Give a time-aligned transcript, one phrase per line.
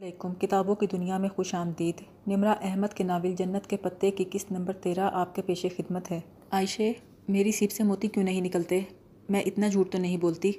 [0.00, 1.94] علیکم، کتابوں کی دنیا میں خوش آمدید۔
[2.26, 6.10] نمرہ احمد کے ناول جنت کے پتے کی قسط نمبر تیرہ آپ کے پیش خدمت
[6.10, 6.20] ہے۔
[6.50, 6.82] عائشہ،
[7.28, 8.80] میری سیپ سے موتی کیوں نہیں نکلتے؟
[9.28, 10.52] میں اتنا جھوٹ تو نہیں بولتی۔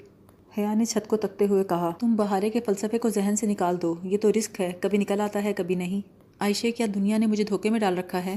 [0.58, 3.82] حیا نے چھت کو تکتے ہوئے کہا، تم بہارے کے فلسفے کو ذہن سے نکال
[3.82, 6.02] دو، یہ تو رزق ہے، کبھی نکل آتا ہے، کبھی نہیں۔
[6.40, 8.36] عائشہ، کیا دنیا نے مجھے دھوکے میں ڈال رکھا ہے؟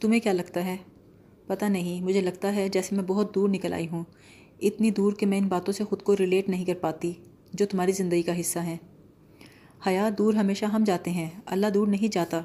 [0.00, 0.76] تمہیں کیا لگتا ہے؟
[1.46, 4.04] پتہ نہیں، مجھے لگتا ہے جیسے میں بہت دور نکل آئی ہوں۔
[4.60, 7.12] اتنی دور کہ میں ان باتوں سے خود کو ریلیٹ نہیں کر پاتی،
[7.52, 8.76] جو تمہاری زندگی کا حصہ ہیں۔
[9.86, 12.40] حیا دور ہمیشہ ہم جاتے ہیں، اللہ دور نہیں جاتا۔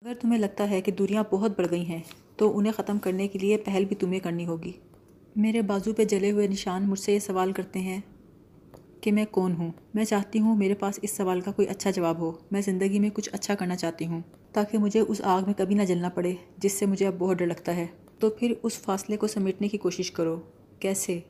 [0.00, 1.98] اگر تمہیں لگتا ہے کہ دوریاں بہت بڑھ گئی ہیں،
[2.36, 4.72] تو انہیں ختم کرنے کے لیے پہل بھی تمہیں کرنی ہوگی۔
[5.36, 8.00] میرے بازو پہ جلے ہوئے نشان مجھ سے یہ سوال کرتے ہیں
[9.00, 12.18] کہ میں کون ہوں؟ میں چاہتی ہوں میرے پاس اس سوال کا کوئی اچھا جواب
[12.18, 14.20] ہو۔ میں زندگی میں کچھ اچھا کرنا چاہتی ہوں
[14.52, 17.46] تاکہ مجھے اس آگ میں کبھی نہ جلنا پڑے، جس سے مجھے اب بہت ڈر
[17.46, 17.86] لگتا ہے۔
[18.18, 20.40] تو پھر اس فاصلے کو سمیٹنے کی کوشش کرو۔
[20.78, 21.20] کیسے؟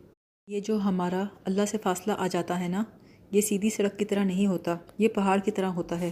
[0.47, 2.85] یہ جو ہمارا اللہ سے فاصلہ آ جاتا ہے نا؟
[3.31, 6.11] یہ سیدھی سڑک کی طرح نہیں ہوتا، یہ پہاڑ کی طرح ہوتا ہے۔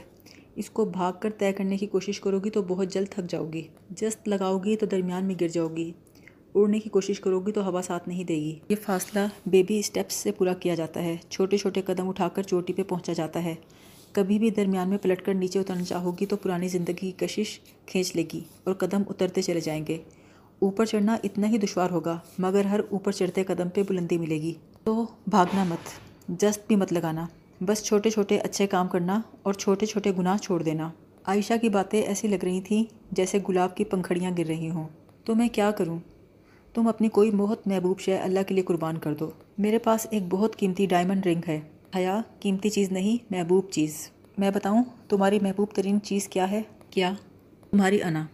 [0.56, 3.46] اس کو بھاگ کر طے کرنے کی کوشش کرو گی تو بہت جلد تھک جاؤ
[3.52, 5.92] گی۔ جست لگاؤ گی تو درمیان میں گر جاؤ گی۔
[6.54, 10.14] اڑنے کی کوشش کرو گی تو ہوا ساتھ نہیں دے گی۔ یہ فاصلہ بیبی اسٹیپس
[10.14, 13.54] سے پورا کیا جاتا ہے۔ چھوٹے چھوٹے قدم اٹھا کر چوٹی پہ پہنچا جاتا ہے۔
[14.12, 17.60] کبھی بھی درمیان میں پلٹ کر نیچے اترنا چاہو گی تو پرانی زندگی کی کشش
[17.86, 19.98] کھینچ لے گی اور قدم اترتے چلے جائیں گے۔
[20.58, 24.54] اوپر چڑھنا اتنا ہی دشوار ہوگا، مگر ہر اوپر چڑھتے قدم پہ بلندی ملے گی۔
[24.84, 27.26] تو بھاگنا مت۔ جست بھی مت لگانا۔
[27.60, 30.90] بس چھوٹے چھوٹے اچھے کام کرنا اور چھوٹے چھوٹے گناہ چھوڑ دینا۔
[31.24, 34.88] عائشہ کی باتیں ایسی لگ رہی تھیں جیسے گلاب کی پنکھڑیاں گر رہی ہوں۔
[35.24, 35.98] تو میں کیا کروں؟
[36.74, 40.22] تم اپنی کوئی بہت محبوب شے اللہ کے لیے قربان کر دو۔ میرے پاس ایک
[40.30, 41.60] بہت قیمتی ڈائمنڈ رنگ ہے۔
[41.96, 47.12] حیا، قیمتی چیز نہیں، محبوب چیز۔ میں بتاؤں تمہاری محبوب ترین چیز کیا ہے؟ کیا؟
[47.70, 48.26] تمہاری انا۔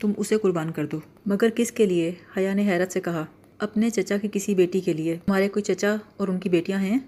[0.00, 3.24] تم اسے قربان کر دو۔ مگر کس کے لیے؟ حیا نے حیرت سے کہا۔
[3.58, 6.98] اپنے چچا کی کسی بیٹی کے لیے۔ تمہارے کوئی چچا اور ان کی بیٹیاں ہیں؟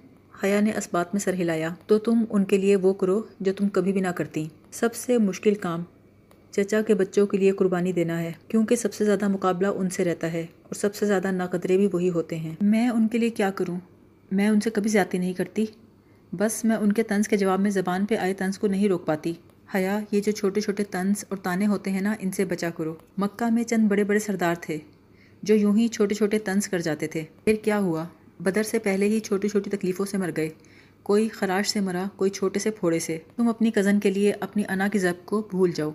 [0.42, 3.53] حیا نے اس بات میں سر ہلایا، تو تم ان کے لیے وہ کرو جو
[3.53, 5.83] تم کبھی بھی نہ کرتی۔ سب سے مشکل کام
[6.51, 10.05] چچا کے بچوں کے لیے قربانی دینا ہے، کیونکہ سب سے زیادہ مقابلہ ان سے
[10.05, 13.30] رہتا ہے اور سب سے زیادہ ناقدرے بھی وہی ہوتے ہیں۔ میں ان کے لیے
[13.30, 13.80] کیا کروں؟
[14.33, 15.67] میں ان سے کبھی زیادتی نہیں کرتی۔
[16.33, 19.07] بس میں ان کے طنز کے جواب میں زبان پہ آئے طنز کو نہیں روک
[19.07, 19.33] پاتی۔
[19.74, 22.95] حیا، یہ جو چھوٹے چھوٹے طنز اور تانے ہوتے ہیں نا، ان سے بچا کرو۔
[23.18, 24.79] مکہ میں چند بڑے بڑے سردار تھے
[25.42, 28.05] جو یوں ہی چھوٹے چھوٹے طنز کر جاتے تھے۔ پھر کیا ہوا؟
[28.41, 30.48] بدر سے پہلے ہی چھوٹی چھوٹی تکلیفوں سے مر گئے۔
[31.02, 34.63] کوئی خراش سے مرا، کوئی چھوٹے سے پھوڑے سے۔ تم اپنی کزن کے لیے اپنی
[34.69, 35.91] انا کی ضبط کو بھول جاؤ۔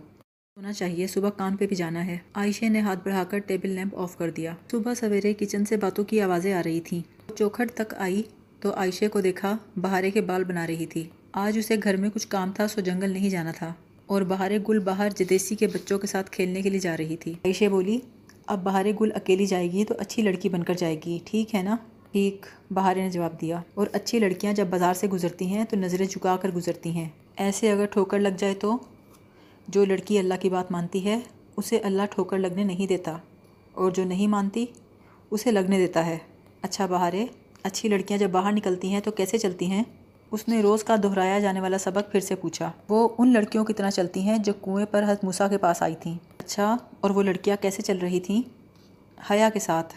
[0.58, 3.96] ہونا چاہیے، صبح کام پہ بھی جانا ہے۔ عائشہ نے ہاتھ بڑھا کر ٹیبل لیمپ
[3.96, 7.94] آف کر دیا۔ صبح سویرے کچن سے باتوں کی آوازیں آ رہی تھیں۔ چوکھٹ تک
[7.98, 8.24] آئی
[8.60, 12.28] تو عائشہ کو دیکھا، بہارے کے بال بنا رہی تھی۔ آج اسے گھر میں کچھ
[12.28, 13.74] کام تھا، سو جنگل نہیں جانا تھا۔
[14.06, 17.32] اور بہارے گل باہر جدیسی کے بچوں کے ساتھ کھیلنے کے لیے جا رہی تھی۔
[17.32, 18.00] عائشہ بولی،
[18.48, 21.64] اب بہارے گل اکیلی جائے گی تو اچھی لڑکی بن کر جائے گی، ٹھیک ہے
[21.64, 21.76] نا؟
[22.12, 26.06] ٹھیک بہارے نے جواب دیا، اور اچھی لڑکیاں جب بازار سے گزرتی ہیں تو نظریں
[26.06, 28.78] جھکا کر گزرتی ہیں۔ ایسے اگر ٹھوکر لگ جائے تو؟
[29.68, 31.20] جو لڑکی اللہ کی بات مانتی ہے،
[31.58, 33.18] اسے اللہ ٹھوکر لگنے نہیں دیتا۔
[33.74, 34.66] اور جو نہیں مانتی،
[35.32, 36.18] اسے لگنے دیتا ہے۔
[36.62, 37.26] اچھا بہارے،
[37.64, 39.84] اچھی لڑکیاں جب باہر نکلتی ہیں تو کیسے چلتی ہیں؟
[40.32, 43.74] اس نے روز کا دہرایا جانے والا سبق پھر سے پوچھا۔ وہ ان لڑکیوں کی
[43.74, 47.24] طرح چلتی ہیں جو کنویں پر حضرت موسیٰ کے پاس آئی تھیں۔ اچھا اور وہ
[47.24, 48.42] لڑکیاں کیسے چل رہی تھیں؟
[49.32, 49.94] حیا کے ساتھ۔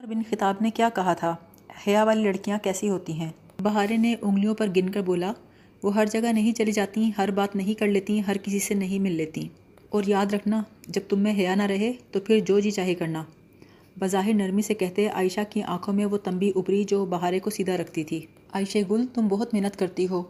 [0.00, 1.36] بن خطاب نے کیا کہا تھا؟
[1.86, 5.32] حیا والی لڑکیاں کیسی ہوتی ہیں؟ بہارے نے انگلیوں پر گن کر بولا،
[5.82, 8.98] وہ ہر جگہ نہیں چلی جاتی، ہر بات نہیں کر لیتی، ہر کسی سے نہیں
[8.98, 9.48] مل لیتی۔
[9.90, 13.24] اور یاد رکھنا، جب تم میں حیا نہ رہے تو پھر جو جی چاہے کرنا۔
[13.98, 17.76] بظاہر نرمی سے کہتے عائشہ کی آنکھوں میں وہ تنبی ابری جو بہارے کو سیدھا
[17.76, 20.22] رکھتی تھی۔ عائشہ گل، تم بہت محنت کرتی ہو۔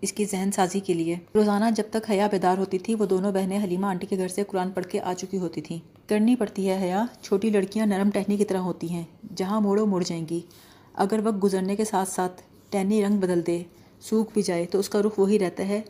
[0.00, 3.32] اس کی ذہن سازی کے لیے۔ روزانہ جب تک حیا بیدار ہوتی تھی، وہ دونوں
[3.32, 5.78] بہنیں حلیمہ آنٹی کے گھر سے قرآن پڑھ کے آ چکی ہوتی تھیں۔
[6.08, 9.02] کرنی پڑتی ہے حیا، چھوٹی لڑکیاں نرم ٹہنی کی طرح ہوتی ہیں،
[9.36, 10.40] جہاں موڑو مڑ جائیں گی۔
[10.94, 13.62] اگر وقت گزرنے کے ساتھ ساتھ ٹہنی رنگ بدل دے،
[14.00, 15.80] سوکھ بھی جائے، تو اس کا رخ وہی رہتا ہے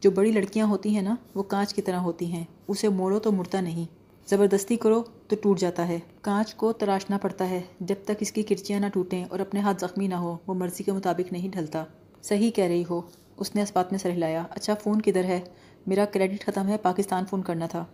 [0.00, 3.32] جو بڑی لڑکیاں ہوتی ہیں نا، وہ کانچ کی طرح ہوتی ہیں۔ اسے موڑو تو
[3.32, 3.84] مڑتا نہیں۔
[4.30, 8.42] زبردستی کرو تو ٹوٹ جاتا ہے۔ کانچ کو تراشنا پڑتا ہے۔ جب تک اس کی
[8.42, 11.84] کرچیاں نہ ٹوٹیں اور اپنے ہاتھ زخمی نہ ہو، وہ مرضی کے مطابق نہیں ڈھلتا۔
[12.22, 13.00] صحیح کہہ رہی ہو۔
[13.38, 15.40] اس نے اس بات میں سر ہلایا اچھا فون کدھر ہے؟
[15.86, 17.84] میرا کریڈٹ ختم ہے، پاکستان فون کرنا تھا۔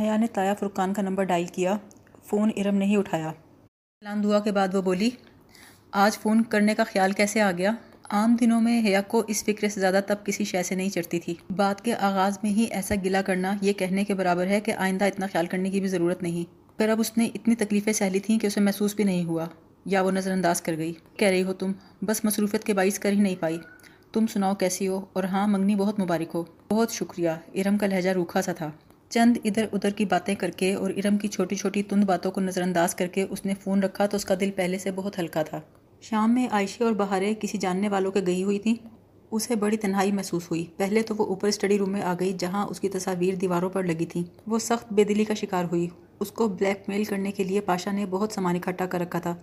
[0.00, 1.76] حیا نے تایا فرقان کا نمبر ڈائل کیا،
[2.24, 3.32] فون ارم نہیں اٹھایا۔
[4.02, 5.10] سلام دعا کے بعد وہ بولی،
[5.92, 7.70] آج فون کرنے کا خیال کیسے آ گیا؟
[8.10, 11.20] عام دنوں میں حیا کو اس فکر سے زیادہ تب کسی شے سے نہیں چڑھتی
[11.20, 14.72] تھی۔ بات کے آغاز میں ہی ایسا گلا کرنا، یہ کہنے کے برابر ہے کہ
[14.72, 18.20] آئندہ اتنا خیال کرنے کی بھی ضرورت نہیں۔ پھر اب اس نے اتنی تکلیفیں سہلی
[18.20, 19.46] تھیں کہ اسے محسوس بھی نہیں ہوا،
[19.86, 23.12] یا وہ نظر انداز کر گئی۔ کہہ رہی ہو تم، بس مصروفیت کے باعث کر
[23.12, 23.58] ہی نہیں پائی۔
[24.14, 28.10] تم سناؤ کیسی ہو؟ اور ہاں منگنی بہت مبارک ہو۔ بہت شکریہ، ارم کا لہجہ
[28.10, 28.70] روکھا سا تھا۔
[29.08, 32.40] چند ادھر ادھر کی باتیں کر کے اور ارم کی چھوٹی چھوٹی تند باتوں کو
[32.40, 35.18] نظر انداز کر کے اس نے فون رکھا تو اس کا دل پہلے سے بہت
[35.18, 35.60] ہلکا تھا۔
[36.00, 38.74] شام میں عائشہ اور بہارے کسی جاننے والوں کے گئی ہوئی تھیں۔
[39.30, 42.66] اسے بڑی تنہائی محسوس ہوئی۔ پہلے تو وہ اوپر اسٹڈی روم میں آ گئی جہاں
[42.66, 45.88] اس کی تصاویر دیواروں پر لگی تھیں۔ وہ سخت بے دلی کا شکار ہوئی۔
[46.20, 49.34] اس کو بلیک میل کرنے کے لیے پاشا نے بہت سامان اکٹھا کر رکھا تھا۔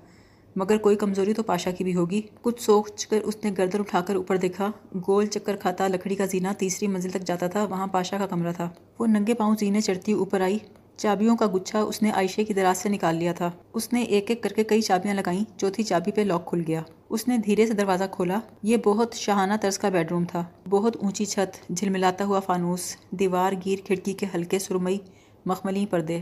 [0.55, 4.01] مگر کوئی کمزوری تو پاشا کی بھی ہوگی۔ کچھ سوچ کر اس نے گردن اٹھا
[4.01, 4.71] کر اوپر دیکھا۔
[5.07, 8.51] گول چکر کھاتا لکڑی کا زینہ تیسری منزل تک جاتا تھا۔ وہاں پاشا کا کمرہ
[8.51, 8.69] تھا۔
[8.99, 10.57] وہ ننگے پاؤں زینے چڑھتی اوپر آئی۔
[10.97, 14.25] چابیوں کا گچھا اس نے عائشے کی دراز سے نکال لیا تھا۔ اس نے ایک
[14.29, 17.67] ایک کر کے کئی چابیاں لگائیں۔ چوتھی چابی پہ لاک کھل گیا۔ اس نے دھیرے
[17.67, 22.25] سے دروازہ کھولا۔ یہ بہت شاہانہ طرز کا بیڈ روم تھا۔ بہت اونچی چھت، جھلملاتا
[22.25, 24.97] ہوا فانوس، دیوار گیر کھڑکی کے ہلکے سرمئی
[25.45, 26.21] مخملی پردے۔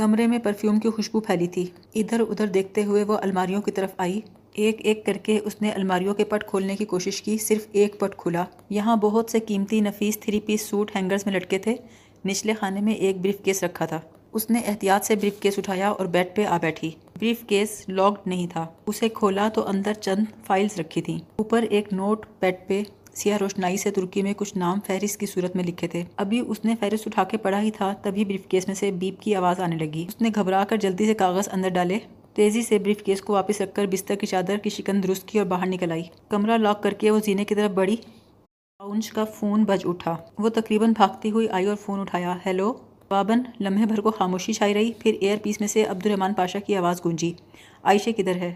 [0.00, 3.90] کمرے میں پرفیوم کی خوشبو پھیلی تھی۔ ادھر ادھر دیکھتے ہوئے وہ الماریوں کی طرف
[3.96, 4.20] آئی۔
[4.52, 8.00] ایک ایک کر کے اس نے الماریوں کے پٹ کھولنے کی کوشش کی۔ صرف ایک
[8.00, 11.74] پٹ کھلا۔ یہاں بہت سے قیمتی نفیس تھری پیس سوٹ ہینگرز میں لٹکے تھے۔
[12.26, 14.00] نچلے خانے میں ایک بریف کیس رکھا تھا۔
[14.32, 18.28] اس نے احتیاط سے بریف کیس اٹھایا اور بیڈ پہ آ بیٹھی۔ بریف کیس لاکڈ
[18.28, 22.82] نہیں تھا۔ اسے کھولا تو اندر چند فائلز رکھی تھیں۔ اوپر ایک نوٹ پیڈ پہ
[23.20, 26.64] سیاہ روشنائی سے ترکی میں کچھ نام فہرست کی صورت میں لکھے تھے۔ ابھی اس
[26.64, 29.60] نے فہرست اٹھا کے پڑھا ہی تھا، تبھی بریف کیس میں سے بیپ کی آواز
[29.60, 31.98] آنے لگی۔ اس نے گھبرا کر جلدی سے کاغذ اندر ڈالے۔
[32.34, 35.38] تیزی سے بریف کیس کو واپس رکھ کر بستر کی چادر کی شکن درست کی
[35.38, 37.96] اور باہر نکل آئی۔ کمرہ لاک کر کے وہ زینے کی طرف بڑی
[38.78, 42.72] پاؤنچ کا فون بج اٹھا۔ وہ تقریباً بھاگتی ہوئی آئی اور فون اٹھایا۔ ہیلو۔
[43.08, 46.58] بابن، لمحے بھر کو خاموشی چھائی رہی۔ پھر ایئر پیس میں سے عبد الرحمن پاشا
[46.58, 47.32] کی آواز گونجی۔
[47.82, 48.54] عائشہ کدھر ہے؟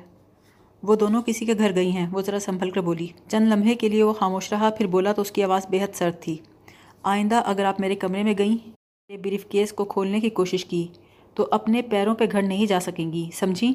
[0.86, 3.88] وہ دونوں کسی کے گھر گئی ہیں۔ وہ ذرا سنبھل کر بولی، چند لمحے کے
[3.88, 6.36] لیے وہ خاموش رہا، پھر بولا تو اس کی آواز بے حد سرد تھی۔
[7.02, 8.56] آئندہ اگر آپ میرے کمرے میں گئیں،
[9.08, 10.86] میرے بریف کیس کو کھولنے کی کوشش کی،
[11.34, 13.72] تو اپنے پیروں پہ گھر نہیں جا سکیں گی، سمجھیں؟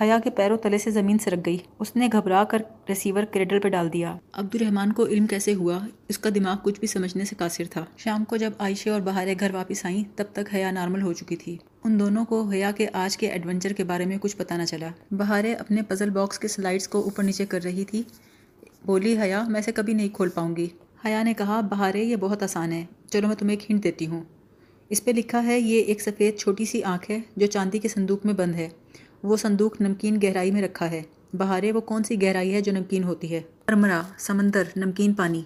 [0.00, 3.68] حیا کے پیروں تلے سے زمین سرک گئی۔ اس نے گھبرا کر ریسیور کریڈل پہ
[3.68, 7.34] ڈال دیا۔ عبد الرحمن کو علم کیسے ہوا؟ اس کا دماغ کچھ بھی سمجھنے سے
[7.38, 11.02] قاصر تھا۔ شام کو جب عائشہ اور بہارے گھر واپس آئیں، تب تک حیا نارمل
[11.02, 14.36] ہو چکی تھی۔ ان دونوں کو حیا کے آج کے ایڈونچر کے بارے میں کچھ
[14.36, 18.02] پتہ نہ چلا۔ بہارے اپنے پزل باکس کے سلائڈس کو اوپر نیچے کر رہی تھی۔
[18.84, 20.68] بولی، حیا، میں اسے کبھی نہیں کھول پاؤں گی۔
[21.06, 24.22] حیا نے کہا بہارے یہ بہت آسان ہے۔ چلو، میں تمہیں ایک ہنٹ دیتی ہوں۔
[24.88, 28.26] اس پہ لکھا ہے، یہ ایک سفید چھوٹی سی آنکھ ہے جو چاندی کے صندوق
[28.26, 28.68] میں بند ہے۔
[29.24, 33.04] وہ صندوق نمکین گہرائی میں رکھا ہے۔ بہارے، وہ کون سی گہرائی ہے جو نمکین
[33.04, 35.42] ہوتی ہے؟ ارمرا، سمندر، نمکین پانی۔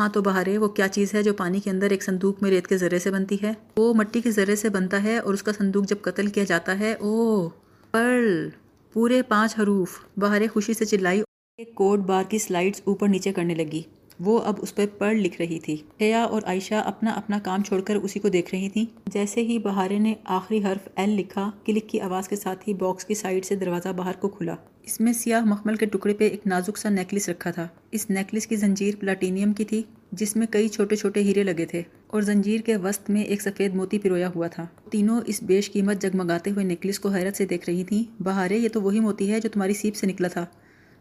[0.00, 2.66] ہاں تو بہارے، وہ کیا چیز ہے جو پانی کے اندر ایک صندوق میں ریت
[2.66, 5.52] کے ذرے سے بنتی ہے؟ وہ مٹی کے ذرے سے بنتا ہے اور اس کا
[5.58, 7.48] صندوق جب قتل کیا جاتا ہے، او،
[7.90, 8.48] پرل،
[8.92, 11.22] پورے پانچ حروف۔ بہارے خوشی سے چلائی
[11.58, 13.82] ایک کوڈ بار کی سلائڈز اوپر نیچے کرنے لگی۔
[14.20, 17.80] وہ اب اس پہ پڑھ لکھ رہی تھی۔ حیا اور عائشہ اپنا اپنا کام چھوڑ
[17.80, 21.88] کر اسی کو دیکھ رہی تھیں۔ جیسے ہی بہارے نے آخری حرف ایل لکھا، کلک
[21.88, 25.12] کی آواز کے ساتھ ہی باکس کی سائڈ سے دروازہ باہر کو کھلا۔ اس میں
[25.12, 28.94] سیاہ مخمل کے ٹکڑے پہ ایک نازک سا نیکلس رکھا تھا۔ اس نیکلس کی زنجیر
[29.00, 29.82] پلاٹینیم کی تھی،
[30.12, 33.74] جس میں کئی چھوٹے چھوٹے ہیرے لگے تھے۔ اور زنجیر کے وسط میں ایک سفید
[33.74, 37.70] موتی پرویا ہوا تھا۔ تینوں اس بیش قیمت جگمگاتے ہوئے نیکلس کو حیرت سے دیکھ
[37.70, 40.46] رہی تھیں۔ بہارے، یہ تو وہی موتی ہے جو تمہاری سیپ سے نکلا تھا،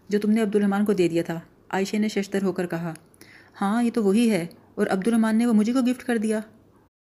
[0.09, 1.39] جو تم نے عبد الرحمان کو دے دیا تھا۔
[1.69, 2.93] عائشہ نے ششتر ہو کر کہا
[3.61, 6.39] ہاں یہ تو وہی ہے۔ اور عبد الرحمان نے وہ مجھے کو گفٹ کر دیا؟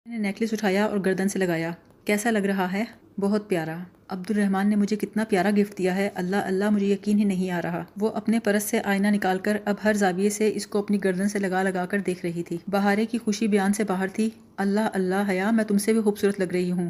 [0.05, 1.71] میں نے نیکلس اٹھایا اور گردن سے لگایا۔
[2.05, 2.83] کیسا لگ رہا ہے؟
[3.19, 3.77] بہت پیارا۔
[4.09, 7.51] عبد الرحمان نے مجھے کتنا پیارا گفٹ دیا ہے۔ اللہ اللہ، مجھے یقین ہی نہیں
[7.51, 10.79] آ رہا۔ وہ اپنے پرس سے آئینہ نکال کر اب ہر زاویے سے اس کو
[10.79, 14.07] اپنی گردن سے لگا لگا کر دیکھ رہی تھی۔ بہارے کی خوشی بیان سے باہر
[14.07, 16.89] تھی۔ اللہ اللہ، حیا، میں تم سے بھی خوبصورت لگ رہی ہوں۔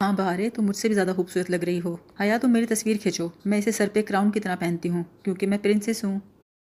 [0.00, 2.96] ہاں بہارے، تم مجھ سے بھی زیادہ خوبصورت لگ رہی ہو۔ حیا، تم میری تصویر
[3.02, 6.18] کھینچو۔ میں اسے سر پہ کراؤن کی طرح پہنتی ہوں، کیونکہ میں پرنسس ہوں۔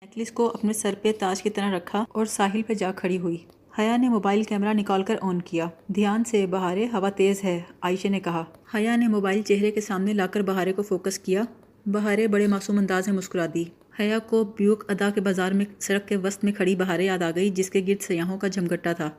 [0.02, 3.36] نیکلس کو اپنے سر پہ تاج کی طرح رکھا اور ساحل پہ جا کھڑی ہوئی۔
[3.78, 8.08] حیا نے موبائل کیمرہ نکال کر آن کیا۔ دھیان سے بہارے ہوا تیز ہے، عائشہ
[8.08, 8.44] نے کہا۔
[8.74, 11.42] حیا نے موبائل چہرے کے سامنے لا کر بہارے کو فوکس کیا۔
[11.86, 13.64] بہارے بڑے معصوم انداز میں مسکرا دی۔
[14.00, 17.30] حیا کو بیوک ادا کے بازار میں سڑک کے وسط میں کھڑی بہارے یاد آ
[17.30, 19.10] گئی، جس کے گرد سیاحوں کا جھمگٹا تھا۔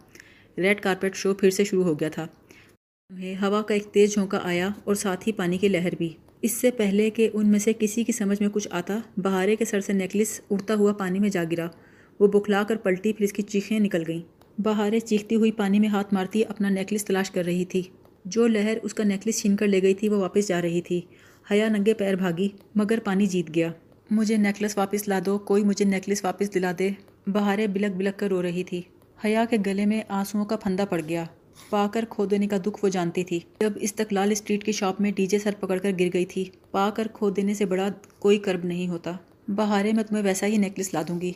[0.57, 2.27] ریڈ کارپیٹ شو پھر سے شروع ہو گیا تھا۔
[3.41, 6.13] ہوا کا ایک تیز جھونکا آیا اور ساتھ ہی پانی کی لہر بھی۔
[6.43, 9.65] اس سے پہلے کہ ان میں سے کسی کی سمجھ میں کچھ آتا، بہارے کے
[9.65, 11.67] سر سے نیکلس اڑتا ہوا پانی میں جا گرا۔
[12.19, 15.89] وہ بکھلا کر پلٹی پھر اس کی چیخیں نکل گئیں۔ بہارے چیختی ہوئی پانی میں
[15.89, 17.81] ہاتھ مارتی اپنا نیکلس تلاش کر رہی تھی۔
[18.25, 21.01] جو لہر اس کا نیکلس چھین کر لے گئی تھی وہ واپس جا رہی تھی۔
[21.51, 23.71] حیا ننگے پیر بھاگی، مگر پانی جیت گیا۔
[24.11, 26.89] مجھے نیکلس واپس لا دو، کوئی مجھے نیکلس واپس دلا دے۔
[27.27, 28.81] بہارے بلک بلک کر رو رہی تھی۔
[29.25, 31.23] حیا کے گلے میں آنسوؤں کا پھندا پڑ گیا۔
[31.73, 35.11] پا کر کھو دینے کا دکھ وہ جانتی تھی جب استقلال اسٹریٹ کی شاپ میں
[35.11, 37.87] ڈی جے سر پکڑ کر گر گئی تھی پا کر کھو دینے سے بڑا
[38.19, 39.11] کوئی کرب نہیں ہوتا۔
[39.47, 41.31] بہارے میں تمہیں ویسا ہی نیکلس لا دوں گی۔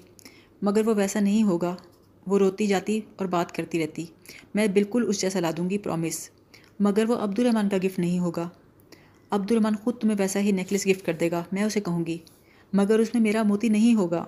[0.62, 1.75] مگر وہ ویسا نہیں ہوگا۔
[2.27, 4.06] وہ روتی جاتی اور بات کرتی رہتی۔
[4.56, 6.29] میں بالکل اس جیسا لا دوں گی پرومس
[6.79, 8.50] مگر وہ عبد الرحمان کا گفٹ نہیں ہوگا۔
[9.29, 12.17] عبد الرحمان خود تمہیں ویسا ہی نیکلس گفٹ کر دے گا۔ میں اسے کہوں گی،
[12.74, 14.25] مگر اس میں میرا موتی نہیں ہوگا۔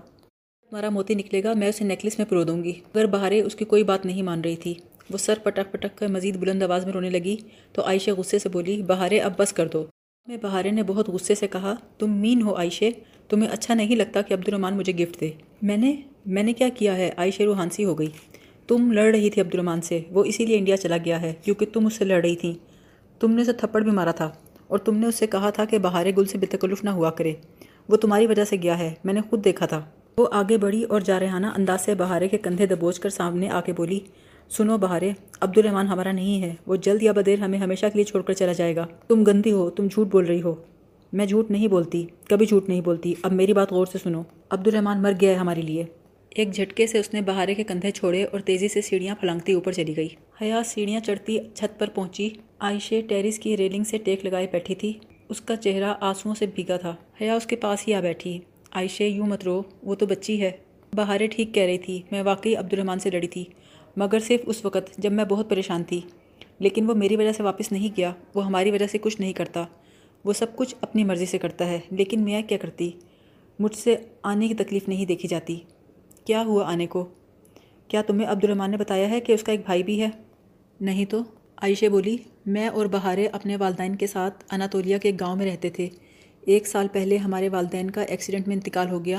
[0.70, 3.66] تمہارا موتی نکلے گا، میں اسے نیکلس میں پرو دوں گی۔ اگر بہارے اس کی
[3.66, 4.74] کوئی بات نہیں مان رہی تھی۔
[5.10, 7.36] وہ سر پٹک پٹک کر مزید بلند آواز میں رونے لگی
[7.74, 9.86] تو عائشہ غصے سے بولی، بہارے، اب بس کر دو۔
[10.28, 12.86] میں بہارے نے بہت غصے سے کہا، تم مین ہو عائشہ،
[13.30, 16.70] تمہیں اچھا نہیں لگتا کہ عبد الرحمان مجھے گفٹ دے۔ میں نے میں نے کیا
[16.70, 18.10] کیا ہے؟ عائشہ روحانسی ہو گئی۔
[18.68, 21.66] تم لڑ رہی تھی عبد الرحمٰن سے، وہ اسی لیے انڈیا چلا گیا ہے، کیونکہ
[21.74, 22.54] تم اس سے لڑ رہی تھیں۔
[23.20, 24.32] تم نے اسے تھپڑ بھی مارا تھا
[24.68, 27.12] اور تم نے اس سے کہا تھا کہ بہارے گل سے بے تکلف نہ ہوا
[27.12, 27.34] کرے۔
[27.89, 29.86] وہ تمہاری وجہ سے گیا ہے، میں نے خود دیکھا تھا۔
[30.18, 33.74] وہ آگے بڑھی اور جارحانہ انداز سے بہارے کے کندھے دبوچ کر سامنے آ کے
[33.74, 34.00] بولی
[34.50, 38.03] سنو بہارے عبد الرحمٰن ہمارا نہیں ہے۔ وہ جلد یا بدیر ہمیں ہمیشہ کے لیے
[38.03, 40.56] چھوڑ کر چلا جائے گا۔ تم گندی ہو، تم جھوٹ بول رہی ہو۔
[41.13, 44.68] میں جھوٹ نہیں بولتی، کبھی جھوٹ نہیں بولتی۔ اب میری بات غور سے سنو۔ عبد
[44.68, 45.84] الرحمٰن مر گیا ہے ہمارے لیے۔
[46.29, 49.72] ایک جھٹکے سے اس نے بہارے کے کندھے چھوڑے اور تیزی سے سیڑھیاں پھلانگتی اوپر
[49.72, 50.08] چلی گئی۔
[50.41, 52.29] حیا سیڑھیاں چڑھتی چھت پر پہنچی۔
[52.60, 54.94] عائشے ٹیرس کی ریلنگ سے ٹیک لگائے بیٹھی تھی۔
[55.29, 58.39] اس کا چہرہ آنسوؤں سے بھیگا تھا۔ حیا اس کے پاس ہی آ بیٹھی۔
[58.72, 60.51] عائشے یوں مت رو، وہ تو بچی ہے۔
[60.96, 63.46] بہارے ٹھیک کہہ رہی تھی۔ میں واقعی عبد الرحمٰن سے لڑی تھی۔
[64.00, 66.01] مگر صرف اس وقت جب میں بہت پریشان تھی۔
[66.60, 69.65] لیکن وہ میری وجہ سے واپس نہیں گیا، وہ ہماری وجہ سے کچھ نہیں کرتا۔
[70.25, 72.91] وہ سب کچھ اپنی مرضی سے کرتا ہے، لیکن میں کیا کرتی؟
[73.60, 75.60] مجھ سے آنے کی تکلیف نہیں دیکھی جاتی۔
[76.25, 77.08] کیا ہوا آنے کو؟
[77.88, 80.10] کیا تمہیں عبد الرحمٰن نے بتایا ہے کہ اس کا ایک بھائی بھی ہے؟
[80.82, 81.20] نہیں تو؟
[81.58, 85.89] عائشہ بولی، میں اور بہارے اپنے والدین کے ساتھ اناتولیا کے گاؤں میں رہتے تھے۔
[86.41, 89.18] ایک سال پہلے ہمارے والدین کا ایکسیڈنٹ میں انتقال ہو گیا۔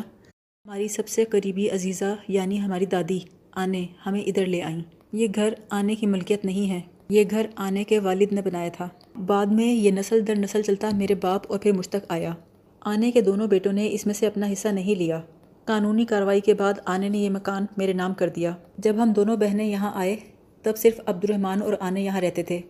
[0.66, 3.18] ہماری سب سے قریبی عزیزہ یعنی ہماری دادی۔
[3.52, 4.80] آنے، ہمیں ادھر لے آئیں۔
[5.12, 8.88] یہ گھر آنے کی ملکیت نہیں ہے۔ یہ گھر آنے کے والد نے بنایا تھا۔
[9.26, 12.34] بعد میں یہ نسل در نسل چلتا میرے باپ اور پھر مجھ تک آیا۔
[12.80, 15.20] آنے کے دونوں بیٹوں نے اس میں سے اپنا حصہ نہیں لیا۔
[15.64, 19.36] قانونی کارروائی کے بعد آنے نے یہ مکان میرے نام کر دیا۔ جب ہم دونوں
[19.36, 20.16] بہنیں یہاں آئے،
[20.62, 22.60] تب صرف عبد الرحمٰن اور آنے یہاں رہتے تھے۔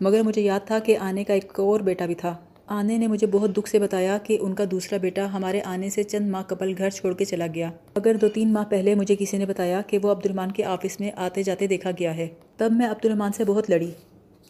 [0.00, 2.36] مگر مجھے یاد تھا کہ آنے کا ایک اور بیٹا بھی تھا۔
[2.70, 6.02] آنے نے مجھے بہت دکھ سے بتایا کہ ان کا دوسرا بیٹا ہمارے آنے سے
[6.02, 9.36] چند ماہ قبل گھر چھوڑ کے چلا گیا۔ اگر دو تین ماہ پہلے مجھے کسی
[9.36, 12.72] نے بتایا کہ وہ عبد الرحمٰن کے آفس میں آتے جاتے دیکھا گیا ہے۔ تب
[12.72, 13.90] میں عبد الرحمٰن سے بہت لڑی،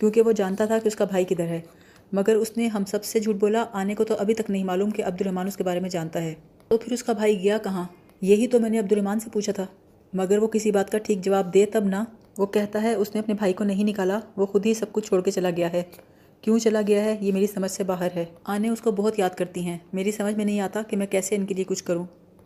[0.00, 1.60] کیونکہ وہ جانتا تھا کہ اس کا بھائی کدھر ہے۔
[2.12, 4.90] مگر اس نے ہم سب سے جھوٹ بولا، آنے کو تو ابھی تک نہیں معلوم
[4.90, 6.34] کہ عبد الرحمٰن اس کے بارے میں جانتا ہے۔
[6.68, 7.84] تو پھر اس کا بھائی گیا کہاں؟
[8.20, 9.66] یہی تو میں نے عبد الرحمٰن سے پوچھا تھا۔
[10.12, 12.04] مگر وہ کسی بات کا ٹھیک جواب دے تب نہ۔
[12.38, 15.06] وہ کہتا ہے، اس نے اپنے بھائی کو نہیں نکالا، وہ خود ہی سب کچھ
[15.06, 15.82] چھوڑ کے چلا گیا ہے۔
[16.40, 19.30] کیوں چلا گیا ہے؟ یہ میری سمجھ سے باہر ہے۔ آنے اس کو بہت یاد
[19.30, 22.04] کرتی ہیں۔ میری سمجھ میں نہیں آتا کہ میں کیسے ان کے لیے کچھ کروں۔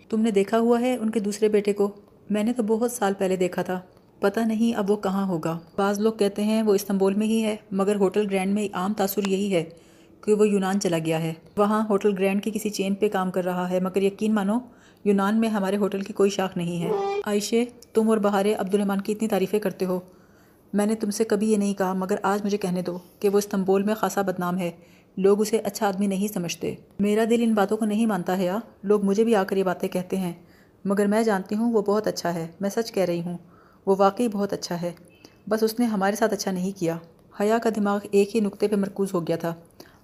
[0.08, 1.90] تم نے دیکھا ہوا ہے ان کے دوسرے بیٹے کو؟
[2.30, 3.80] میں نے تو بہت سال پہلے دیکھا تھا۔
[4.20, 7.56] پتہ نہیں اب وہ کہاں ہوگا۔ بعض لوگ کہتے ہیں وہ استنبول میں ہی ہے،
[7.70, 9.64] مگر ہوٹل گرینڈ میں عام تاثر یہی ہے
[10.20, 13.44] کہ وہ یونان چلا گیا ہے۔ وہاں ہوٹل گرینڈ کی کسی چین پہ کام کر
[13.44, 14.58] رہا ہے، مگر یقین مانو،
[15.04, 16.90] یونان میں ہمارے ہوٹل کی کوئی شاخ نہیں ہے۔
[17.24, 20.00] عائشے تم اور بہارے عبد الرحمٰن کی اتنی تعریفیں کرتے ہو۔
[20.72, 23.38] میں نے تم سے کبھی یہ نہیں کہا، مگر آج مجھے کہنے دو کہ وہ
[23.38, 24.70] استنبول میں خاصا بدنام ہے۔
[25.16, 28.58] لوگ اسے اچھا آدمی نہیں سمجھتے۔ میرا دل ان باتوں کو نہیں مانتا ہے یا
[28.82, 30.32] لوگ مجھے بھی آ کر یہ باتیں کہتے ہیں۔
[30.84, 33.38] مگر میں جانتی ہوں وہ بہت اچھا ہے۔ میں سچ کہہ رہی ہوں،
[33.86, 34.92] وہ واقعی بہت اچھا ہے۔
[35.48, 36.96] بس اس نے ہمارے ساتھ اچھا نہیں کیا۔
[37.40, 39.54] حیا کا دماغ ایک ہی نقطے پہ مرکوز ہو گیا تھا۔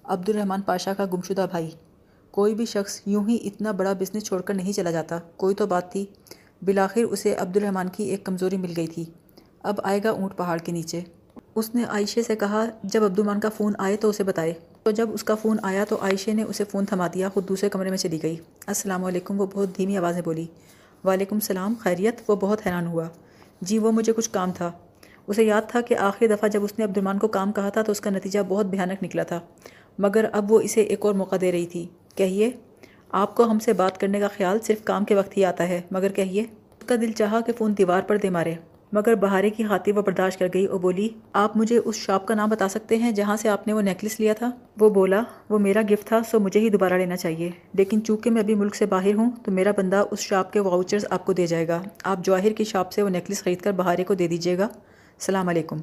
[0.03, 1.69] عبد الرحمٰن پاشا کا گمشدہ بھائی۔
[2.31, 5.67] کوئی بھی شخص یوں ہی اتنا بڑا بزنس چھوڑ کر نہیں چلا جاتا۔ کوئی تو
[5.67, 6.05] بات تھی۔
[6.61, 9.05] بلاخر اسے عبد الرحمٰن کی ایک کمزوری مل گئی تھی۔
[9.63, 11.01] اب آئے گا اونٹ پہاڑ کے نیچے۔
[11.55, 15.09] اس نے عائشہ سے کہا، جب عبد کا فون آئے تو اسے بتائے۔ تو جب
[15.13, 17.97] اس کا فون آیا تو عائشہ نے اسے فون تھما دیا، خود دوسرے کمرے میں
[17.97, 18.37] چلی گئی۔
[18.67, 20.45] السلام علیکم، وہ بہت دھیمی آوازیں بولی۔
[21.03, 23.03] وعلیکم السلام، خیریت؟ وہ بہت حیران ہوا۔
[23.61, 24.71] جی وہ مجھے کچھ کام تھا۔
[25.27, 27.91] اسے یاد تھا کہ آخری دفعہ جب اس نے عبد کو کام کہا تھا تو
[27.91, 29.39] اس کا نتیجہ بہت بھیانک نکلا تھا۔
[29.99, 32.51] مگر اب وہ اسے ایک اور موقع دے رہی تھی۔ کہیے،
[33.11, 35.81] آپ کو ہم سے بات کرنے کا خیال صرف کام کے وقت ہی آتا ہے،
[35.91, 38.55] مگر کہیے اس کا دل چاہا کہ فون دیوار پر دے مارے۔
[38.91, 42.35] مگر بہارے کی خاطر وہ برداشت کر گئی اور بولی، آپ مجھے اس شاپ کا
[42.35, 45.59] نام بتا سکتے ہیں جہاں سے آپ نے وہ نیکلس لیا تھا؟ وہ بولا، وہ
[45.59, 48.85] میرا گفٹ تھا، سو مجھے ہی دوبارہ لینا چاہیے۔ لیکن چونکہ میں ابھی ملک سے
[48.85, 52.19] باہر ہوں، تو میرا بندہ اس شاپ کے واؤچرز آپ کو دے جائے گا۔ آپ
[52.23, 55.77] جواہر کی شاپ سے وہ نیکلس خرید کر بہارے کو دے دیجیے گا۔ السلام علیکم۔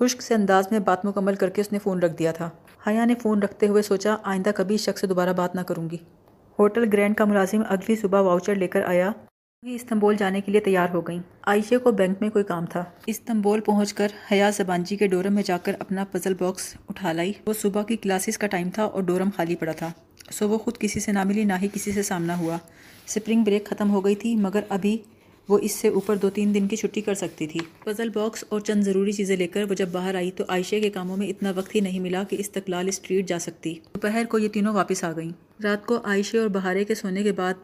[0.00, 2.50] خشک سے انداز میں بات مکمل کر کے اس نے فون رکھ دیا تھا۔
[2.86, 5.90] حیا نے فون رکھتے ہوئے سوچا، آئندہ کبھی اس شخص سے دوبارہ بات نہ کروں
[5.90, 5.96] گی۔
[6.58, 9.10] ہوٹل گرینڈ کا ملازم اگلی صبح واؤچر لے کر آیا۔
[9.64, 12.84] وہی استنبول جانے کے لیے تیار ہو گئیں۔ عائشہ کو بینک میں کوئی کام تھا۔
[13.06, 17.32] استنبول پہنچ کر حیا زبانجی کے ڈورم میں جا کر اپنا پزل باکس اٹھا لائی۔
[17.46, 19.90] وہ صبح کی کلاسز کا ٹائم تھا اور ڈورم خالی پڑا تھا۔
[20.30, 22.56] سو وہ خود کسی سے نہ ملی، نہ ہی کسی سے سامنا ہوا۔
[23.06, 24.98] سپرنگ بریک ختم ہو گئی تھی، مگر ابھی
[25.48, 28.60] وہ اس سے اوپر دو تین دن کی چھٹی کر سکتی تھی۔ پزل باکس اور
[28.60, 31.52] چند ضروری چیزیں لے کر وہ جب باہر آئی تو عائشہ کے کاموں میں اتنا
[31.56, 35.12] وقت ہی نہیں ملا کہ استقلال اسٹریٹ جا سکتی۔ دوپہر کو یہ تینوں واپس آ
[35.12, 37.54] گئیں۔ رات کو عائشہ اور بہارے کے سونے کے بعد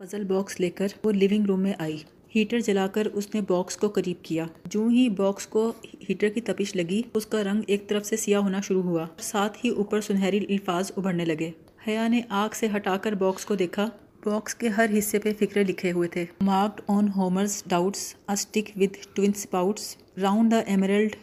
[0.00, 1.96] پزل باکس لے کر وہ لیونگ روم میں آئی
[2.34, 5.64] ہیٹر جلا کر اس نے باکس کو قریب کیا جو ہی باکس کو
[6.08, 9.58] ہیٹر کی تپش لگی اس کا رنگ ایک طرف سے سیاہ ہونا شروع ہوا ساتھ
[9.64, 11.50] ہی اوپر سنہری الفاظ ابھرنے لگے
[11.88, 13.88] حیا نے آگ سے ہٹا کر باکس کو دیکھا
[14.24, 18.96] باکس کے ہر حصے پہ فکرے لکھے ہوئے تھے marked on Homer's doubts stick with
[19.14, 21.16] twin spouts round the emerald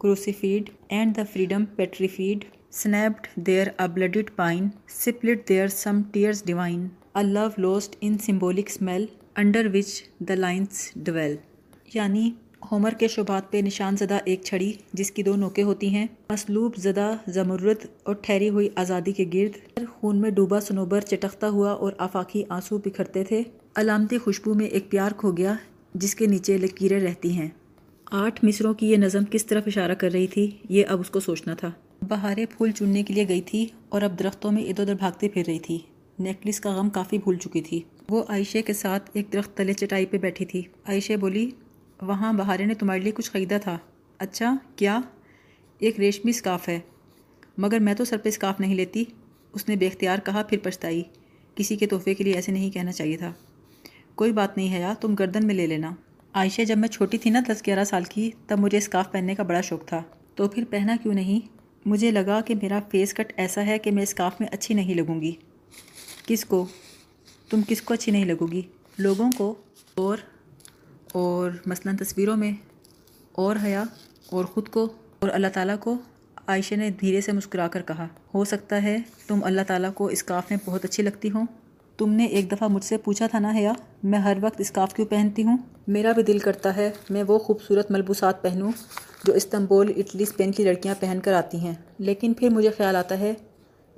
[0.00, 6.88] crucified and the freedom petrified snapped there a blooded pine split there some tears divine
[7.14, 9.04] a love lost in symbolic smile
[9.36, 9.88] under which
[10.18, 11.34] the lines dwell
[11.94, 12.30] یعنی
[12.70, 16.76] Homer کے شبات پہ نشان زدہ ایک چھڑی جس کی دو نوکیں ہوتی ہیں۔ مسلوب
[16.76, 21.92] زدہ زمرد اور ٹھہری ہوئی آزادی کے گرد۔ خون میں ڈوبا سنوبر چٹکتا ہوا اور
[21.98, 23.42] آفاقی آنسو بکھرتے تھے۔
[23.74, 25.54] علامتی خوشبو میں ایک پیار کھو گیا
[25.94, 27.48] جس کے نیچے لکیریں رہتی ہیں۔
[28.16, 31.20] آٹھ مصروں کی یہ نظم کس طرف اشارہ کر رہی تھی یہ اب اس کو
[31.20, 31.70] سوچنا تھا۔
[32.08, 35.42] بہاریں پھول چننے کے لیے گئی تھی اور اب درختوں میں ادھر ادھر بھاگتی پھر
[35.46, 35.78] رہی تھی۔
[36.22, 40.06] نیکلس کا غم کافی بھول چکی تھی۔ وہ عائشے کے ساتھ ایک درخت تلے چٹائی
[40.06, 41.50] پہ بیٹھی تھی۔ عائشہ بولی،
[42.02, 43.78] وہاں بہارے نے تمہارے لیے کچھ خریدا تھا۔
[44.18, 45.00] اچھا کیا؟
[45.78, 46.80] ایک ریشمی اسکاف ہے۔
[47.58, 49.04] مگر میں تو سر پہ اسکاف نہیں لیتی۔
[49.52, 51.02] اس نے بے اختیار کہا، پھر پچھتائی۔
[51.54, 53.32] کسی کے تحفے کے لیے ایسے نہیں کہنا چاہیے تھا۔
[54.14, 55.90] کوئی بات نہیں ہے یا تم گردن میں لے لینا۔
[56.32, 59.42] عائشہ جب میں چھوٹی تھی نا، دس گیارہ سال کی، تب مجھے اسکاف پہننے کا
[59.42, 60.02] بڑا شوق تھا۔
[60.34, 61.48] تو پھر پہنا کیوں نہیں؟
[61.86, 65.20] مجھے لگا کہ میرا فیس کٹ ایسا ہے کہ میں اسکاف میں اچھی نہیں لگوں
[65.20, 65.32] گی۔
[66.26, 66.64] کس کو؟
[67.50, 68.62] تم کس کو اچھی نہیں لگو گی
[68.98, 69.54] لوگوں کو
[69.94, 70.18] اور
[71.12, 72.52] اور مثلا تصویروں میں
[73.32, 73.82] اور حیا،
[74.26, 74.88] اور خود کو،
[75.18, 75.96] اور اللہ تعالیٰ کو
[76.46, 80.50] عائشہ نے دھیرے سے مسکرا کر کہا، ہو سکتا ہے تم اللہ تعالیٰ کو اسکاف
[80.50, 81.46] میں بہت اچھی لگتی ہوں؟
[81.98, 85.06] تم نے ایک دفعہ مجھ سے پوچھا تھا نا حیا، میں ہر وقت اسکاف کیوں
[85.06, 85.56] پہنتی ہوں؟
[85.88, 88.70] میرا بھی دل کرتا ہے میں وہ خوبصورت ملبوسات پہنوں
[89.24, 93.18] جو استنبول، اٹلی، اسپین کی لڑکیاں پہن کر آتی ہیں، لیکن پھر مجھے خیال آتا
[93.18, 93.32] ہے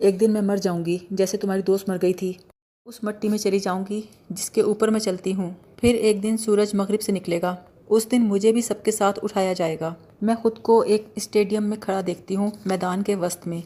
[0.05, 2.33] ایک دن میں مر جاؤں گی، جیسے تمہاری دوست مر گئی تھی۔
[2.87, 6.37] اس مٹی میں چلی جاؤں گی، جس کے اوپر میں چلتی ہوں۔ پھر ایک دن
[6.37, 7.57] سورج مغرب سے نکلے گا۔
[7.89, 11.65] اس دن مجھے بھی سب کے ساتھ اٹھایا جائے گا۔ میں خود کو ایک اسٹیڈیم
[11.65, 13.61] میں کھڑا دیکھتی ہوں، میدان کے وسط میں۔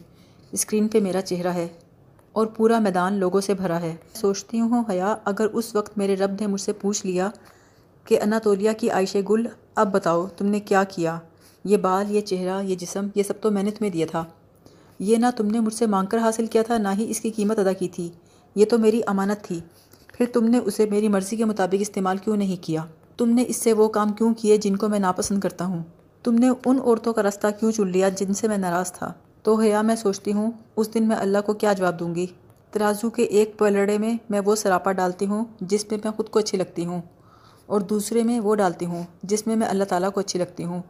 [0.51, 1.67] اسکرین پہ میرا چہرہ ہے
[2.31, 6.31] اور پورا میدان لوگوں سے بھرا ہے۔ سوچتی ہوں، حیا، اگر اس وقت میرے رب
[6.39, 7.29] نے مجھ سے پوچھ لیا
[8.03, 11.19] کہ اناتولیا کی عائشہ گل، اب بتاؤ تم نے کیا کیا؟
[11.63, 14.25] یہ بال، یہ چہرہ، یہ جسم، یہ سب تو میں نے تمہیں دیا تھا۔
[14.99, 17.29] یہ نہ تم نے مجھ سے مانگ کر حاصل کیا تھا، نہ ہی اس کی
[17.29, 18.09] قیمت ادا کی تھی۔
[18.55, 19.59] یہ تو میری امانت تھی۔
[20.07, 22.85] پھر تم نے اسے میری مرضی کے مطابق استعمال کیوں نہیں کیا؟
[23.17, 25.83] تم نے اس سے وہ کام کیوں کیے جن کو میں ناپسند کرتا ہوں؟
[26.23, 29.13] تم نے ان عورتوں کا راستہ کیوں چن لیا جن سے میں ناراض تھا؟
[29.43, 32.25] تو حیا میں سوچتی ہوں، اس دن میں اللہ کو کیا جواب دوں گی؟
[32.71, 36.39] ترازو کے ایک پلڑے میں میں وہ سراپا ڈالتی ہوں، جس میں میں خود کو
[36.39, 37.01] اچھی لگتی ہوں،
[37.65, 40.81] اور دوسرے میں وہ ڈالتی ہوں، جس میں میں اللہ تعالیٰ کو اچھی لگتی ہوں۔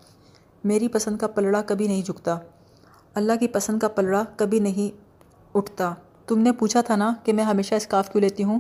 [0.64, 2.38] میری پسند کا پلڑا کبھی نہیں جھکتا۔
[3.14, 4.98] اللہ کی پسند کا پلڑا کبھی نہیں
[5.54, 5.94] اٹھتا۔
[6.28, 8.60] تم نے پوچھا تھا نا کہ میں ہمیشہ اسکاف کیوں لیتی ہوں؟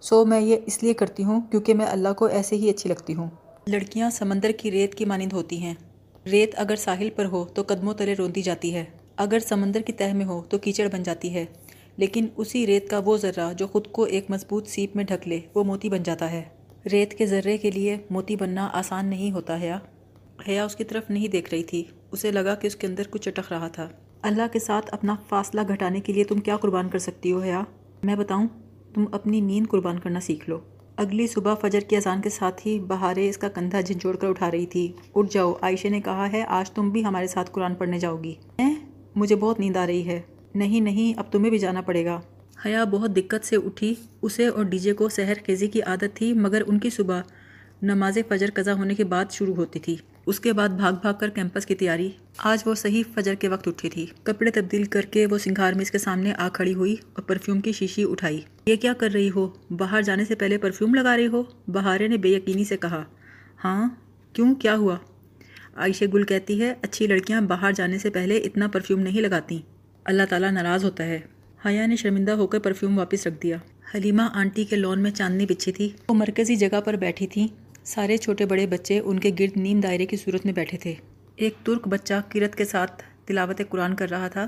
[0.00, 3.14] سو میں یہ اس لیے کرتی ہوں کیونکہ میں اللہ کو ایسے ہی اچھی لگتی
[3.14, 3.30] ہوں۔
[3.66, 5.74] لڑکیاں سمندر کی ریت کی مانند ہوتی ہیں۔
[6.26, 8.84] ریت اگر ساحل پر ہو تو قدموں تلے روندی جاتی ہے۔
[9.16, 11.44] اگر سمندر کی تہ میں ہو تو کیچڑ بن جاتی ہے۔
[11.96, 15.40] لیکن اسی ریت کا وہ ذرہ جو خود کو ایک مضبوط سیپ میں ڈھک لے
[15.54, 16.42] وہ موتی بن جاتا ہے۔
[16.92, 19.72] ریت کے ذرے کے لیے موتی بننا آسان نہیں ہوتا ہے
[20.48, 21.84] حیا اس کی طرف نہیں دیکھ رہی تھی۔
[22.14, 23.88] اسے لگا کہ اس کے اندر کچھ چٹک رہا تھا۔
[24.22, 27.62] اللہ کے ساتھ اپنا فاصلہ گھٹانے کے لیے تم کیا قربان کر سکتی ہو حیا؟
[28.04, 28.48] میں بتاؤں
[28.94, 30.58] تم اپنی نیند قربان کرنا سیکھ لو۔
[30.96, 34.50] اگلی صبح فجر کی اذان کے ساتھ ہی بہارے اس کا کندھا جھنجھوڑ کر اٹھا
[34.50, 37.98] رہی تھی۔ اٹھ جاؤ عائشہ نے کہا ہے آج تم بھی ہمارے ساتھ قرآن پڑھنے
[37.98, 38.34] جاؤ گی۔
[39.16, 40.20] مجھے بہت نیند آ رہی ہے۔
[40.54, 42.20] نہیں نہیں اب تمہیں بھی جانا پڑے گا۔
[42.66, 46.32] حیا بہت دقت سے اٹھی۔ اسے اور ڈی جے کو سحر خیزی کی عادت تھی
[46.32, 47.20] مگر ان کی صبح
[47.82, 51.28] نماز فجر قضا ہونے کے بعد شروع ہوتی تھی۔ اس کے بعد بھاگ بھاگ کر
[51.28, 55.26] کیمپس کی تیاری۔ آج وہ صحیح فجر کے وقت اٹھی تھی۔ کپڑے تبدیل کر کے
[55.26, 58.76] وہ سنگھار میں اس کے سامنے آ کھڑی ہوئی اور پرفیوم کی شیشی اٹھائی۔ یہ
[58.76, 62.28] کیا کر رہی ہو؟ باہر جانے سے پہلے پرفیوم لگا رہی ہو؟ بہارے نے بے
[62.28, 63.04] یقینی سے کہا
[63.64, 63.88] ہاں
[64.32, 64.96] کیوں؟ کیا ہوا؟
[65.76, 69.58] عائشہ گل کہتی ہے، اچھی لڑکیاں باہر جانے سے پہلے اتنا پرفیوم نہیں لگاتی۔
[70.04, 71.20] اللہ تعالیٰ ناراض ہوتا ہے۔
[71.66, 73.56] حیا نے شرمندہ ہو کر پرفیوم واپس رکھ دیا۔
[73.94, 77.48] حلیمہ آنٹی کے لون میں چاندنی بچھی تھی۔ وہ مرکزی جگہ پر بیٹھی تھی۔
[77.84, 80.94] سارے چھوٹے بڑے بچے ان کے گرد نیم دائرے کی صورت میں بیٹھے تھے۔
[81.36, 84.46] ایک ترک بچہ کرت کے ساتھ تلاوت قرآن کر رہا تھا۔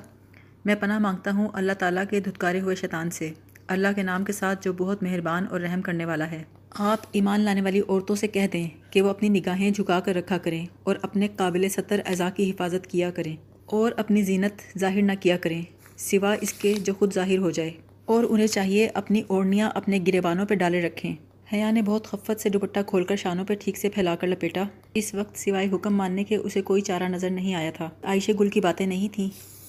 [0.64, 3.32] میں پناہ مانگتا ہوں اللہ تعالیٰ کے دھتکارے ہوئے شیطان سے۔
[3.68, 7.40] اللہ کے نام کے ساتھ جو بہت مہربان اور رحم کرنے والا ہے۔ آپ ایمان
[7.40, 10.96] لانے والی عورتوں سے کہہ دیں کہ وہ اپنی نگاہیں جھکا کر رکھا کریں اور
[11.02, 15.62] اپنے قابل سطر اعضاء کی حفاظت کیا کریں اور اپنی زینت ظاہر نہ کیا کریں
[15.96, 17.70] سوا اس کے جو خود ظاہر ہو جائے۔
[18.04, 21.16] اور انہیں چاہیے اپنی اوڑنیاں اپنے گریبانوں پہ ڈالے رکھیں۔
[21.52, 24.62] حیا نے بہت خفت سے دوپٹہ کھول کر شانوں پہ ٹھیک سے پھیلا کر لپیٹا۔
[24.94, 28.48] اس وقت سوائے حکم ماننے کے اسے کوئی چارہ نظر نہیں آیا تھا۔ عائشہ گل
[28.48, 29.28] کی باتیں نہیں تھیں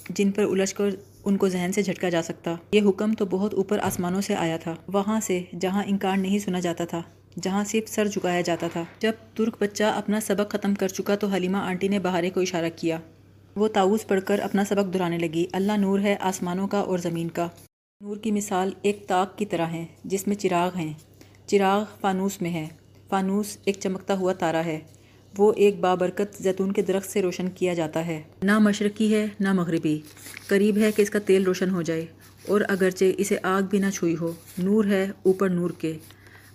[0.10, 0.90] جن پر الجھ کر
[1.26, 4.58] ان کو ذہن سے جھٹکا جا سکتا۔ یہ حکم تو بہت اوپر آسمانوں سے آیا
[4.58, 7.02] تھا۔ وہاں سے جہاں انکار نہیں سنا جاتا تھا،
[7.42, 11.28] جہاں صرف سر جھکایا جاتا تھا۔ جب ترک بچہ اپنا سبق ختم کر چکا تو
[11.28, 13.00] حلیمہ آنٹی نے بہارے کو اشارہ کیا۔
[13.56, 17.28] وہ تاؤس پڑھ کر اپنا سبق دہرانے لگی۔ اللہ نور ہے آسمانوں کا اور زمین
[17.28, 17.48] کا۔
[18.02, 20.94] نور کی مثال ایک تاک کی طرح ہے جس میں چراغ ہیں۔
[21.48, 22.68] چراغ فانوس میں ہے۔
[23.10, 24.80] فانوس ایک چمکتا ہوا تارا ہے۔
[25.38, 29.54] وہ ایک بابرکت زیتون کے درخت سے روشن کیا جاتا ہے۔ نہ مشرقی ہے، نہ
[29.54, 30.02] مغربی۔
[30.48, 32.06] قریب ہے کہ اس کا تیل روشن ہو جائے۔
[32.48, 35.98] اور اگرچہ اسے آگ بھی نہ چھوئی ہو، نور ہے اوپر نور کے۔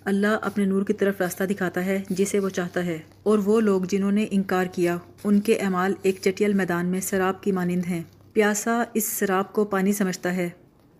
[0.05, 3.81] اللہ اپنے نور کی طرف راستہ دکھاتا ہے جسے وہ چاہتا ہے۔ اور وہ لوگ
[3.81, 8.03] جنہوں نے انکار کیا، ان کے اعمال ایک چٹیل میدان میں سراب کی مانند ہیں۔
[8.33, 10.49] پیاسا اس سراب کو پانی سمجھتا ہے،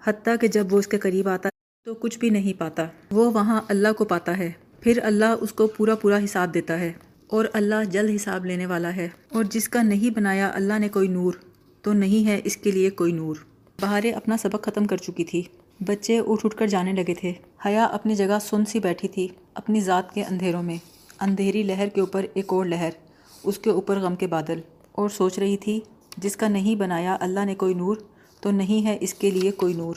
[0.04, 1.50] حتیٰ کہ جب وہ اس کے قریب آتا
[1.84, 5.68] تو کچھ بھی نہیں پاتا۔ وہ وہاں اللہ کو پاتا ہے۔ پھر اللہ اس کو
[5.68, 6.94] پورا پورا حساب دیتا ہے
[7.28, 11.08] اور اللہ جلد حساب لینے والا ہے۔ اور جس کا نہیں بنایا اللہ نے کوئی
[11.08, 11.34] نور،
[11.82, 13.36] تو نہیں ہے اس کے لیے کوئی نور۔
[13.82, 15.42] بہاریں اپنا سبق ختم کر چکی تھی۔
[15.80, 17.34] بچے اٹھ اٹھ کر جانے لگے تھے۔
[17.66, 20.78] حیا اپنی جگہ سن سی بیٹھی تھی، اپنی ذات کے اندھیروں میں۔
[21.20, 22.90] اندھیری لہر کے اوپر ایک اور لہر،
[23.44, 24.60] اس کے اوپر غم کے بادل۔
[24.92, 25.80] اور سوچ رہی تھی،
[26.18, 27.96] جس کا نہیں بنایا اللہ نے کوئی نور،
[28.40, 29.96] تو نہیں ہے اس کے لیے کوئی نور۔